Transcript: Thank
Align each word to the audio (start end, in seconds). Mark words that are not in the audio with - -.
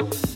Thank 0.00 0.29